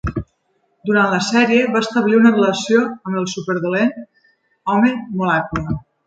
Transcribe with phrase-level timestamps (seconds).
[0.89, 3.93] Durant la sèrie, va establir una relació amb el superdolent
[4.75, 5.77] Home Molècula.